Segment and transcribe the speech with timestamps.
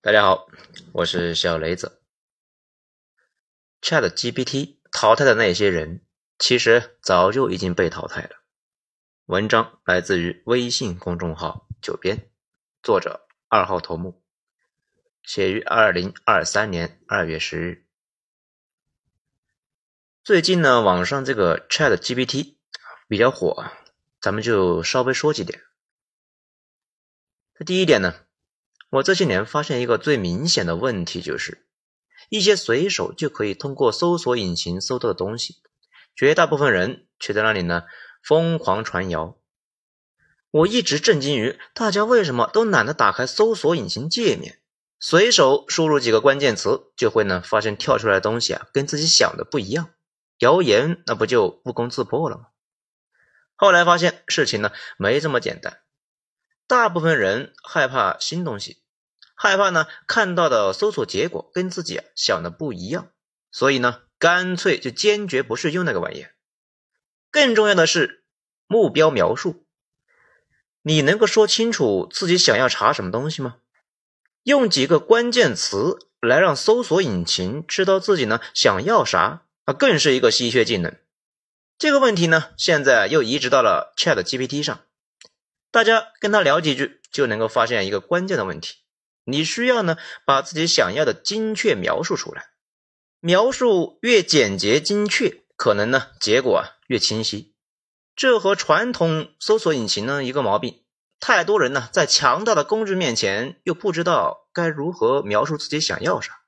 [0.00, 0.46] 大家好，
[0.92, 2.00] 我是小雷子。
[3.82, 6.06] Chat GPT 淘汰的那些人，
[6.38, 8.36] 其实早就已经被淘汰了。
[9.26, 12.30] 文章来自于微信公众号“九编”，
[12.80, 14.22] 作者二号头目，
[15.24, 17.84] 写于二零二三年二月十日。
[20.22, 22.54] 最近呢，网上这个 Chat GPT
[23.08, 23.68] 比较火，
[24.20, 25.60] 咱们就稍微说几点。
[27.56, 28.27] 这第一点呢。
[28.90, 31.66] 我这些年发现一个最明显的问题，就是
[32.30, 35.56] 一些随手就可以通过搜索引擎搜到的东西，
[36.16, 37.84] 绝大部分人却在那里呢
[38.22, 39.36] 疯狂传谣。
[40.50, 44.60] 我一直震惊于大家为什么都懒得打开搜索引擎界面，
[44.98, 49.90] 随手输入几个关键词，就会呢发现跳出来的东西啊跟自己想的不一样，
[50.38, 52.46] 谣言那不就不攻自破了吗？
[53.54, 55.80] 后来发现事情呢没这么简单。
[56.68, 58.76] 大部分人害怕新东西，
[59.34, 63.08] 害怕呢看到的搜索结果跟自己啊想的不一样，
[63.50, 66.26] 所以呢干脆就坚决不是用那个玩意。
[67.30, 68.22] 更重要的是
[68.66, 69.64] 目标描述，
[70.82, 73.56] 你能够说清楚自己想要查什么东西吗？
[74.42, 80.94] 用几个关键词来让搜索引擎知道自己呢想要啥啊，更是一个稀缺技能。
[81.78, 84.80] 这个问题呢，现在又移植到了 Chat GPT 上。
[85.78, 88.78] 大家跟他聊几句，就能够发现一个关键的问题：
[89.22, 92.48] 你需要呢把自己想要的精确描述出来。
[93.20, 97.54] 描述越简洁精确，可能呢结果啊越清晰。
[98.16, 100.82] 这和传统搜索引擎呢一个毛病：
[101.20, 106.40] 太多人呢在强大的工具面前，又不知道该如何描述自己想要啥。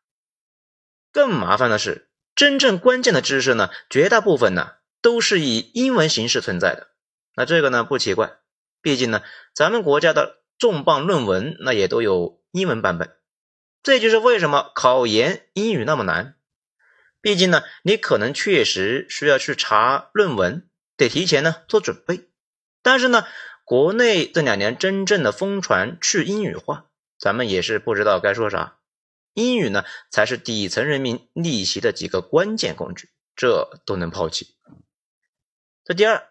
[1.12, 6.88] 更麻烦的是，真正关键的知识呢，绝大部分呢都是以英文形式存在的。
[7.36, 8.39] 那这个呢不奇怪。
[8.82, 9.22] 毕竟呢，
[9.54, 13.16] 咱们国家的重磅论文那也都有英文版本，
[13.82, 16.36] 这就是为什么考研英语那么难。
[17.20, 22.30] 毕竟呢，你可能确实需要去查论文，得提前呢做准备。
[22.82, 23.26] 但是呢，
[23.64, 26.86] 国内这两年真正的疯传去英语化，
[27.18, 28.78] 咱们也是不知道该说啥。
[29.34, 34.56] 英语呢，才是底层人民逆袭的几个关键工具，这都能抛弃。
[35.84, 36.29] 这第二。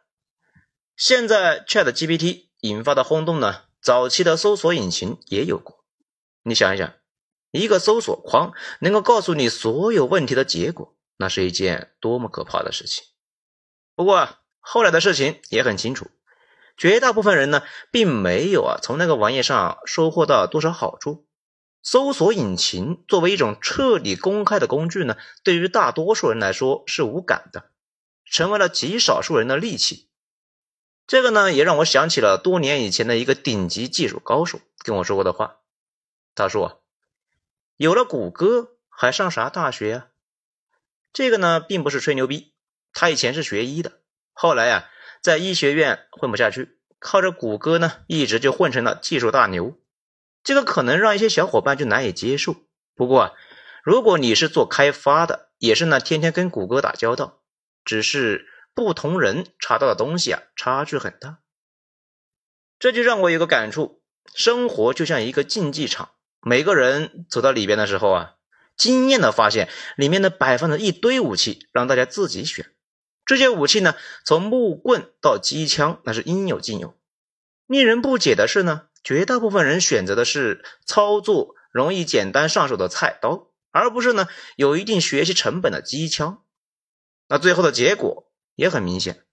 [0.99, 5.85] 现在 Chat GPT 引发的轰动呢，早期的搜索引擎也有过。
[6.43, 6.93] 你想一想，
[7.51, 8.51] 一个搜索框
[8.81, 13.05] 能够告诉你所有问题的结果，那是一件多么可怕的事情。
[13.95, 14.27] 不过，
[14.59, 16.11] 后来的事情也很清楚，
[16.75, 21.25] 绝大部分人呢，并没有啊从那个玩意上收获到多少好处。
[21.81, 27.71] 搜索引擎作为一种彻底公开的工具呢，对于大多数人来说是无感的，
[28.25, 30.08] 成为了极少数人的利器。
[31.09, 35.55] 这个呢，也让我想起了多年以前的一个顶级技术高手跟我说过的话。
[36.35, 36.83] 他说
[37.77, 40.07] ：“有了谷歌，还上啥大学啊？”
[41.11, 42.53] 这个呢，并不是吹牛逼。
[42.93, 44.01] 他以前是学医的，
[44.33, 44.87] 后来呀，
[45.19, 49.79] 在医学院混不下去，靠着谷歌呢，一直就混成了技术大牛。
[50.43, 52.55] 这个可能让一些小伙伴就难以接受。
[52.93, 53.31] 不过啊，
[53.83, 57.41] 如果你是做开发的，也是呢，天天跟谷歌打交道，
[57.83, 58.45] 只是。
[58.79, 61.39] 不同人查到的东西啊，差距很大。
[62.79, 64.01] 这就让我有个感触：
[64.33, 68.35] 生活就像一个竞技场，每个人走到里边的时候啊，
[68.77, 69.67] 惊艳的发现
[69.97, 72.73] 里面的摆放着一堆武器，让大家自己选。
[73.25, 76.97] 这些武器呢，从木棍到机枪，那是应有尽有。
[77.67, 86.41] 令人不解的是呢，绝大部分人选择的是操作容易、简单上手的菜刀，而不是呢有一定学习成本的机枪。
[87.27, 88.27] 那最后的结果。
[88.59, 89.23] 也很明显，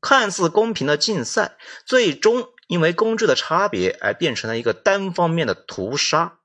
[0.00, 6.38] 看似公平的竞赛，最终因为工具的差别而变成了一个单方面的屠杀。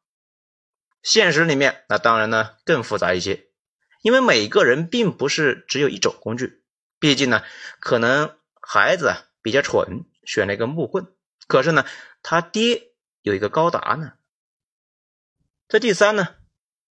[1.04, 3.48] 现实里面，那当然呢更复杂一些，
[4.02, 6.64] 因为每个人并不是只有一种工具。
[6.98, 7.44] 毕竟呢，
[7.80, 11.06] 可能孩子比较蠢，选了一个木棍，
[11.48, 11.86] 可是呢
[12.24, 14.14] 他爹有一个高达呢。
[15.68, 16.38] 这第三呢，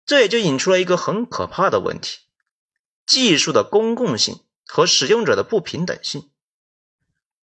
[0.07, 2.21] 这也就引出了一个很可怕的问题：
[3.05, 4.43] 技术的公共性。
[4.73, 6.31] 和使用者的不平等性，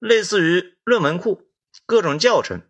[0.00, 1.49] 类似于论文库、
[1.87, 2.62] 各种教程，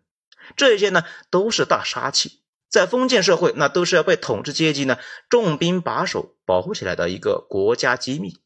[0.55, 8.39] 这些呢都是大杀器，在封建社会那都是要被统治阶级呢重兵把守保护起来的一个国家机密。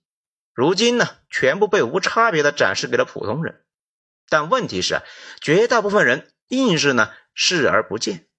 [0.53, 3.65] 如今呢，全部被无差别的展示给了普通人。
[4.29, 5.03] 但问题是啊，
[5.41, 8.29] 绝大部分人硬是呢视而不见。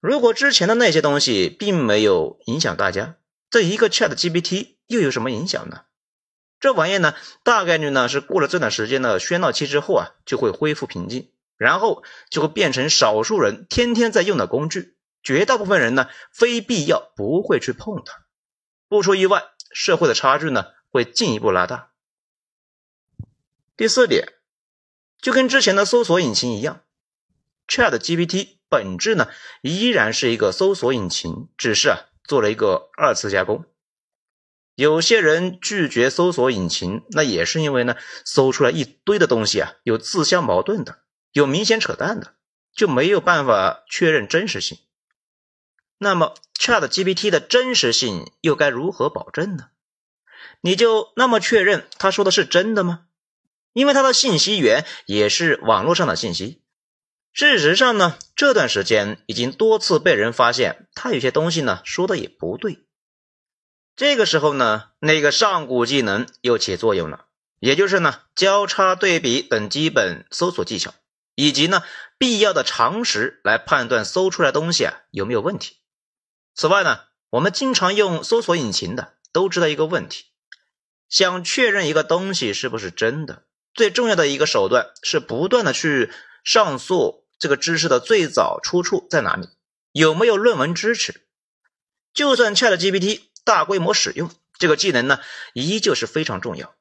[0.00, 3.16] 如果之前的那些东西并没有影响大家，
[3.48, 5.84] 这一个 Chat GPT 又有什么影响呢？
[6.58, 18.24] 这玩意呢，大概率呢是过了这段时间的喧闹期之后啊，就会恢复平静，然后就会变成少数人天天在用的工具，绝大部分人呢，非必要不会去碰它。
[18.88, 21.90] 不出意外，社会的差距呢会进一步拉大。
[23.76, 24.32] 第四点，
[25.20, 26.80] 就跟之前的搜索引擎一样
[27.68, 29.28] ，Chat GPT 本质呢
[29.60, 33.66] 依然是一个搜索引擎，只是啊做了一个二次加工。
[34.76, 37.96] 有些人拒绝搜索引擎，那也是因为呢
[38.26, 40.98] 搜出来一堆的东西啊有自相矛盾的，
[41.32, 42.34] 有明显扯淡的，
[42.74, 44.78] 就没有办法确认真实性。
[45.96, 49.68] 那么，Chat GPT 的真实性又该如何保证呢？
[50.60, 53.06] 你就那么确认他说的是真的吗？
[53.72, 56.62] 因为他的信息源也是网络上的信息。
[57.32, 62.85] 事实上呢，这段时间已经多次被人发现，他有些东西呢说的也不对。
[63.96, 67.24] 这个时候呢，那个上古技能又起作用了，
[67.60, 70.92] 也就是呢交叉对比等基本搜索技巧，
[71.34, 71.82] 以及呢
[72.18, 75.78] 必要的常识来判断搜出来东西啊有没有问题。
[76.54, 77.00] 此外呢，
[77.30, 80.26] 我们经常用搜索引擎的都知道一个问题：
[81.08, 86.12] 想确认一个东西是不是真的，最重要的一个手段是不断的去
[86.44, 89.48] 上溯这个知识的最早出处在哪里，
[89.92, 91.22] 有没有论文支持。
[92.12, 94.28] 就算 ChatGPT 大规模使用
[94.58, 95.20] 这个技能呢，
[95.54, 96.74] 依旧是非常重要。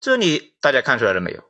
[0.00, 1.42] 这里大家看出来了没有？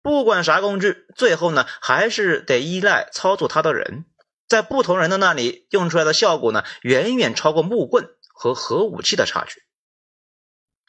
[0.00, 4.04] 不管啥工具，最后呢还是得依赖操作它的人。
[4.46, 9.62] 在不同人的那里用出来的效果呢，远远超过木棍和核武器的差距。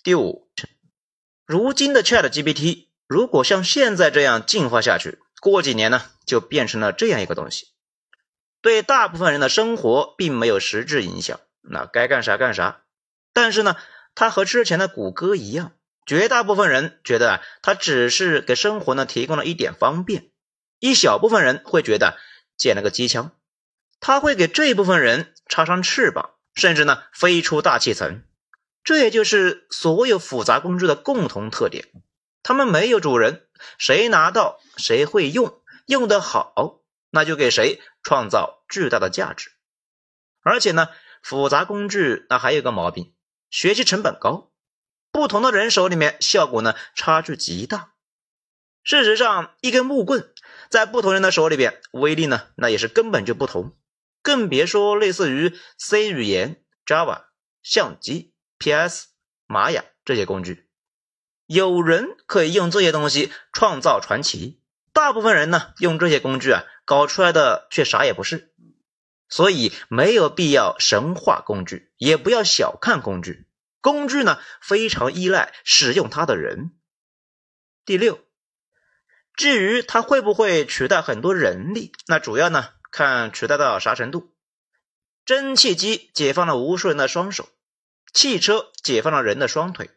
[0.03, 0.49] 第五，
[1.45, 7.67] 如今的 Chat GPT 如果像现在这样进化下去，过几年呢，就变成了这样一个东西，
[8.61, 12.83] 对大部分人的生活并没有实质影响，那该干啥干啥。
[13.33, 13.75] 但是呢，
[14.13, 15.73] 它和之前的谷歌一样，
[16.05, 20.29] 绝大部分人觉得啊，它只是给生活呢提供了一点方便，
[20.79, 22.19] 一小部分人会觉得
[22.57, 23.31] 建了个机枪。
[23.99, 28.23] 他会给这部分人插上翅膀，甚至呢飞出大气层。
[28.83, 31.87] 这也就是所有复杂工具的共同特点：
[32.43, 36.81] 他们没有主人，谁拿到谁会用，用得好，
[37.11, 39.51] 那就给谁创造巨大的价值。
[40.41, 40.89] 而且呢，
[41.23, 43.15] 复杂工具那还有个毛病，
[43.49, 44.51] 学习成本高，
[45.09, 47.93] 不同的人手里面效果呢差距极大。
[48.83, 50.33] 事实上，一根木棍
[50.69, 53.77] 在不同人的手里边，威力呢那也是根本就不同。
[54.21, 57.23] 更别说类似于 C 语言、Java、
[57.61, 59.07] 相机、PS、
[59.47, 60.69] 玛雅这些工具，
[61.45, 64.61] 有人可以用这些东西创造传奇，
[64.91, 68.52] 大部分人呢用这些工具啊搞出来的却啥也不是，
[69.33, 73.47] 所以没有必要神化工具，也不要小看工具，
[73.81, 76.69] 工具呢非常依赖使用它的人。
[77.83, 78.19] 第六，
[79.35, 82.69] 至于它会不会取代很多人力，那主要呢。
[82.91, 84.35] 看取代到啥程度？
[85.25, 87.49] 蒸汽机解放了无数人的双手，
[88.13, 89.89] 汽车解放了人的双腿，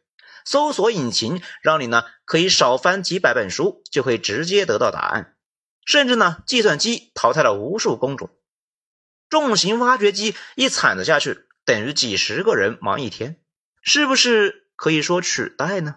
[0.47, 5.37] 搜索引擎让你呢可以少翻几百本书就可以直接得到答案，
[5.85, 8.31] 甚至呢计算机淘汰了无数工种，
[9.29, 13.41] 重型挖掘机一铲子下去等于几十个人忙一天，
[13.83, 15.97] 是不是可以说取代呢？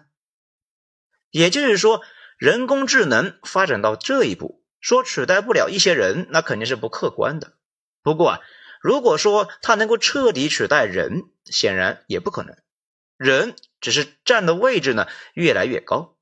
[1.30, 2.02] 也就是说，
[2.38, 4.60] 人工智能发展到这一步。
[4.80, 7.52] 说取代不了一些人，那肯定是不客观的。
[8.02, 8.40] 不过啊，
[8.80, 12.56] 如果说它能够彻底取代人，显然也不可能。
[13.18, 16.16] 人只是占的位置呢越来越高。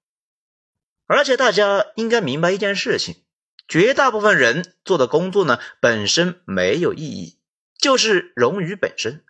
[1.06, 3.24] 而且大家应该明白一件事情：
[3.68, 7.38] 绝大部分人做的工作呢本身没有意义，
[7.78, 9.24] 就是冗余本身。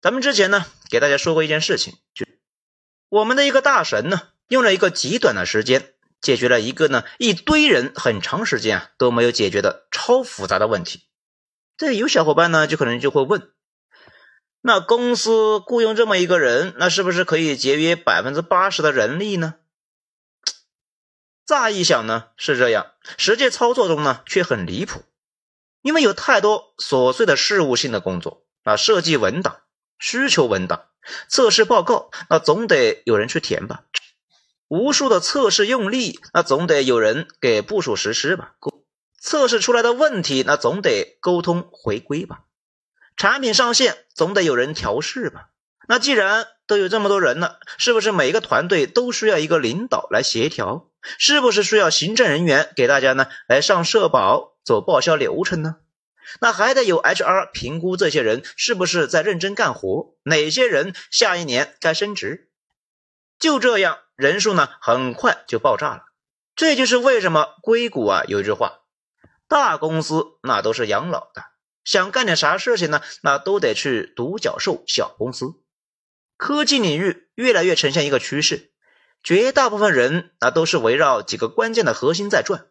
[0.00, 2.24] 咱们之前呢给大家说过一件事情，就
[3.08, 5.90] 我们的一个大神呢用了一个极短的时间。
[6.20, 11.02] 解决了一个呢，一堆人很长时间啊都没有解决的超复杂的问题。
[11.76, 13.50] 这有小伙伴呢，就可能就会问：
[14.60, 19.56] 那公司雇佣这么一个人，那是不是可以节约百分之八十的人力呢？
[21.52, 25.02] 乍一想呢是这样，实际操作中呢却很离谱，
[25.82, 29.60] 因为有太多琐碎的事务性的工作啊，设计文档、
[29.98, 30.86] 需求文档、
[31.28, 33.84] 测试报告，那总得有人去填吧。
[34.68, 38.54] 无数的测试用例，那总得有人给部署实施吧？
[39.20, 42.44] 测试出来的问题，那总得沟通回归吧？
[43.14, 45.50] 产品上线总得有人调试吧？
[45.88, 50.88] 那既然都有这么多人了，是不是每个团队都需要一个领导来协调？
[51.18, 55.76] 是不是需要行政人员给大家呢来上社保、走报销流程呢？
[56.40, 60.14] 那还得有 HR 评估这些人是不是在认真干活？
[60.22, 62.48] 哪些人下一年该升职？
[63.38, 63.98] 就这样。
[64.14, 66.04] 人数呢，很快就爆炸了。
[66.54, 68.80] 这就是为什么硅谷啊有一句话：
[69.48, 71.42] 大公司那都是养老的，
[71.82, 75.54] 想干点啥事情呢，那都得去独角兽小公司。
[76.42, 78.72] 科技领域越来越呈现一个趋势，
[79.22, 82.66] 绝大部分人啊都是围绕几个关键的核心在转。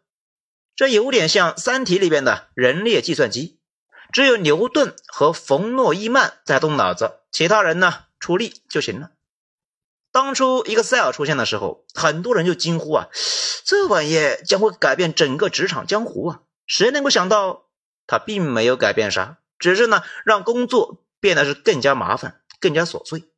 [0.75, 3.59] 这有点像《三体》里边的人列计算机，
[4.11, 9.11] 只有牛顿和冯诺依曼在动脑子，其他人呢出力就行了。
[10.11, 13.07] 当初 Excel 出现的时候，很多人就惊呼啊，
[13.63, 16.41] 这玩意将会改变整个职场江湖啊！
[16.67, 17.67] 谁能够想到，
[18.05, 23.30] 它并没有改变啥，只是呢让工作变得是更加麻烦，更加琐碎。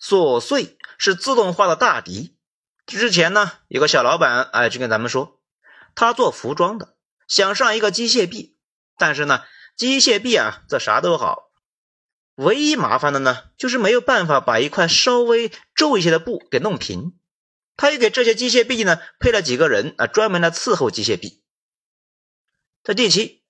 [0.00, 2.36] 琐碎是自动化的大敌。
[2.86, 5.40] 之前呢，有个小老板哎，就跟咱们说，
[5.94, 8.56] 他做服装的，想上一个机械臂，
[8.96, 9.44] 但是呢，
[9.76, 11.50] 机械臂啊，这啥都好，
[12.36, 17.18] 唯一麻烦的呢，就是没有办法把一块稍微皱一些的布给弄平。
[17.76, 21.44] 他又给这些机械臂呢配了几个人啊，专门来伺候机械臂。
[22.82, 23.44] 这第七，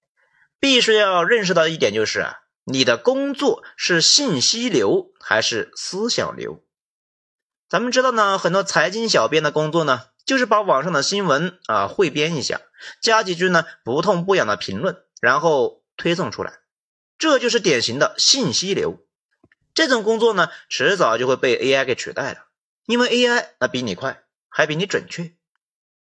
[0.59, 2.41] 必须要认识到一点就是啊。
[2.71, 6.63] 你的工作是信息流还是思想流？
[7.67, 12.61] 咱们知道呢，很多财经小编的工作呢，就是把网上的新闻啊汇编一下，
[13.01, 16.59] 加几句呢不痛不痒的评论，然后推送出来，
[17.17, 18.99] 这就是典型的信息流。
[19.73, 22.49] 这种工作呢，迟早就会被 AI 给取代了，
[22.85, 25.33] 因为 AI 那比你快，还比你准确。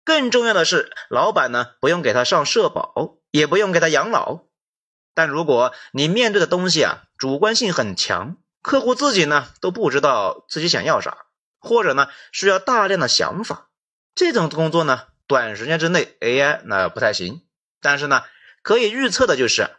[0.03, 4.45] 更重要的是，老板呢不用给他上社保，也不用给他养老。
[5.15, 11.27] 但如果你面对的东西啊，主观性很强，客户自己呢都不知道自己想要啥，
[11.61, 13.69] 或者呢需要大量的想法，
[14.15, 17.43] 这种工作呢，短时间之内 AI 那不太行。
[17.81, 18.25] 但是呢，
[18.63, 19.71] 可以预测的就是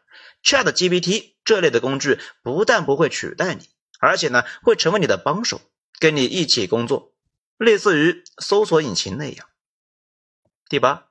[0.44, 5.60] ，ChatGPT 这类的工具不但不会取代你，而且呢会成为你的帮手，
[6.00, 7.12] 跟你一起工作，
[7.58, 9.48] 类似于搜索引擎那样。
[10.70, 11.08] 第八，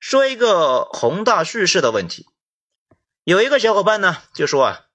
[0.00, 2.26] 说一个宏大叙事的问题。
[3.26, 4.86] 有一个小伙伴呢，就说啊，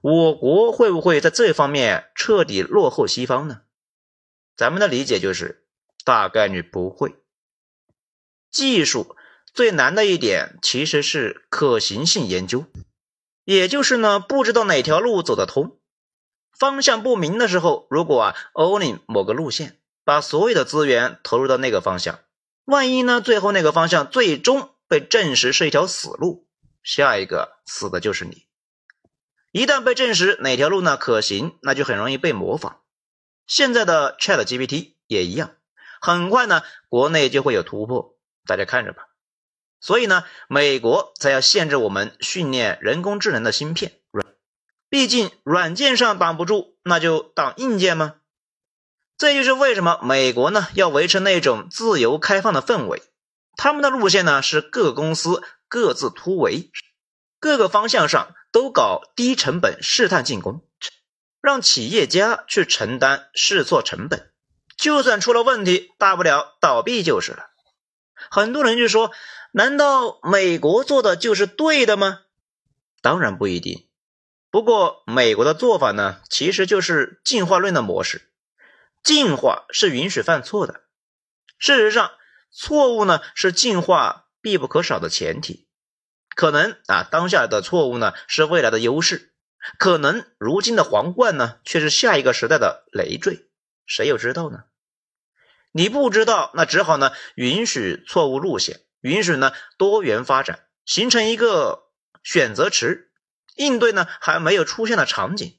[0.00, 3.60] 我国会不会在这方面彻底落后西方呢？
[4.56, 5.68] 咱们的理解就是，
[6.04, 7.14] 大概率不会。
[8.50, 9.14] 技术
[9.54, 12.64] 最难的一点其实是可行性研究，
[13.44, 15.78] 也就是呢，不知道哪条路走得通，
[16.58, 22.18] 方向不明的时候，如果啊 only 某个路线，把所有的资源投入到那个方向，
[22.64, 26.48] 万一呢，最后那个方向最终被证实是一条死路。
[26.82, 28.46] 下一个死的就是你。
[29.52, 32.80] 一旦被证实哪条路呢可行，那就很容易被模仿。
[33.46, 35.56] 现在的 Chat GPT 也一样，
[36.00, 39.08] 很快呢国内就会有突破，大家看着吧。
[39.80, 44.26] 所以呢，美国才要限制我们训练人工智能的芯片软，
[44.88, 48.16] 毕竟软件上挡不住，那就挡硬件吗？
[49.18, 53.02] 这就是为什么美国呢要维持那种自由开放的氛围。
[53.56, 55.42] 他们的路线呢是各公司。
[55.70, 56.72] 各自突围，
[57.38, 60.66] 各个方向上都搞低成本试探进攻，
[61.40, 64.32] 让企业家去承担试错成本，
[64.76, 67.50] 就算出了问题，大不了倒闭就是了。
[68.30, 69.12] 很多人就说
[69.52, 72.22] ：“难道美国做的就是对的吗？”
[73.00, 73.88] 当然不一定。
[74.50, 78.28] 不过美国的做法呢，其实就是进化论的模式，
[79.04, 80.82] 进化是允许犯错的。
[81.58, 82.10] 事实上，
[82.50, 84.26] 错误呢是进化。
[84.40, 85.68] 必不可少的前提，
[86.34, 89.32] 可能啊，当下的错误呢是未来的优势，
[89.78, 93.48] 可能如今的皇冠呢却是下一个时代的累赘，
[93.86, 94.64] 谁又知道呢？
[95.72, 101.90] 你不知道，那只好呢允许错误路线，允许呢多元发展，形成一个
[102.22, 103.12] 选择池，
[103.54, 105.58] 应对呢还没有出现的场景。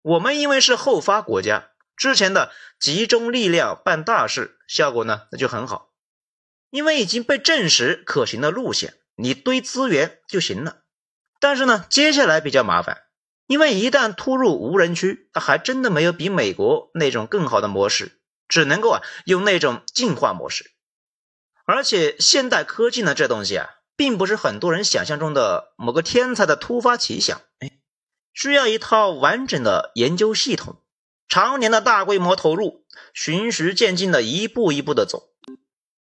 [0.00, 5.87] 我们因为是后发国家，之前的集中力量办大事，效果呢那就很好。
[6.70, 10.82] 因为已经被证实可行的路线，你堆资源就行了。
[11.40, 13.02] 但是呢，接下来比较麻烦，
[13.46, 20.72] 因为一旦突入无人区，还真的没有比美国那种更好的模式，只能够啊用那种进化模式。
[21.64, 27.70] 而且现代科技呢，这东西啊，并不是很多人想象中的某个天才的突发奇想，哎，
[28.32, 30.82] 需要一套完整的研究系统，
[31.28, 32.84] 常年的大规模投入，
[33.14, 35.30] 循序渐进的一步一步的走。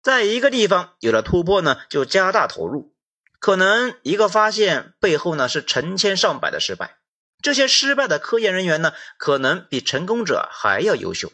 [0.03, 2.93] 在一个地方有了突破呢，就加大投入。
[3.39, 6.97] 可能一个发现背后呢是成千上百的失败，
[7.41, 11.31] 这些失败的科研人员呢，可能比成功者还要优秀，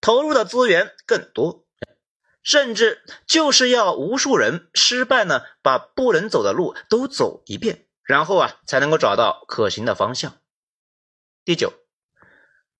[0.00, 1.66] 投入的资源更多，
[2.44, 10.36] 甚至就是要无数人失败呢，把不能走的路都走一遍，然后啊才能够找到可行的方向。
[11.44, 11.72] 第九，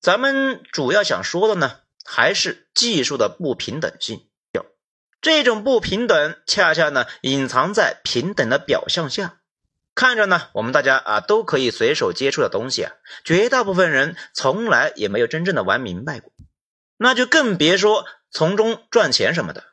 [0.00, 4.28] 咱们主要想说的呢，还是技术的不平等性。
[5.24, 9.38] 这种不平等，恰恰呢隐藏在平等的表象下，
[9.94, 12.92] 看着呢我们大家啊都可以随手接触的东西啊，
[13.24, 16.30] 绝大部分人从来也没有真正的玩明白过，
[16.98, 19.64] 那就更别说从中赚钱什么的。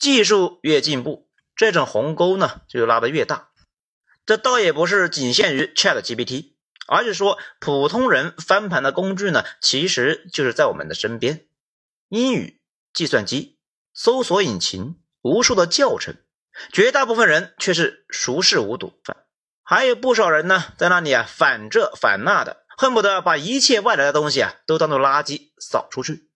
[0.00, 3.50] 技术越进步，这种鸿沟呢就拉得越大。
[4.26, 6.54] 这倒也不是仅限于 Chat GPT，
[6.88, 11.46] 而是说普通人翻盘的工具呢，其实就是在我们的身边，
[12.08, 12.60] 英语、
[12.92, 13.55] 计算机。
[13.98, 16.16] 搜索引擎，无数的教程，
[16.70, 18.92] 绝大部分人却是熟视无睹，
[19.62, 26.28] 还有不少人呢，在那里啊反这反那的，恨不得把一切外来的东西啊都当做垃圾扫出去。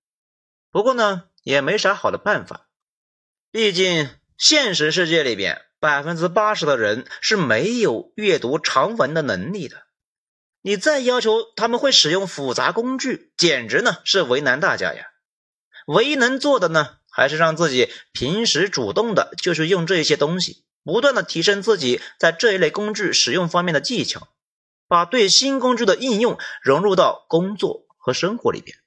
[0.71, 2.69] 不过呢，也没啥好的办法，
[3.53, 9.83] 毕竟现实世界里边百分之八十的人是没有阅读长文的能力的，
[10.63, 15.09] 你再要求他们会使用复杂工具，简直呢是为难大家呀。
[15.87, 17.00] 唯一能做的呢。
[17.21, 24.29] 还是让自己平时主动的，就是用这些东西，不断的提升自己在这一类工具使用方面的技巧，
[24.89, 28.79] 把对新工具的应用融入到工作和生活里边。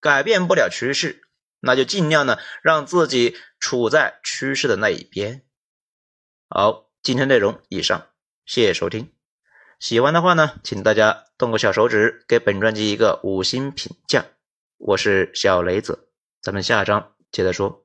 [0.00, 1.22] 改变不了趋势，
[1.58, 5.42] 那就尽量呢让自己处在趋势的那一边。
[6.48, 8.06] 好，今天内容以上，
[8.46, 9.10] 谢谢收听。
[9.80, 14.26] 喜欢的话呢，请大家动个小手指，给本专辑一个五星评价。
[14.78, 16.08] 我是小雷子，
[16.40, 17.13] 咱们下章。
[17.34, 17.83] 接着说。